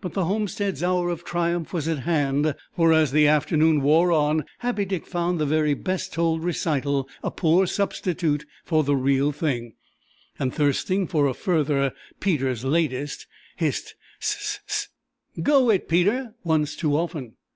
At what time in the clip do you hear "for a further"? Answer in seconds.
11.08-11.92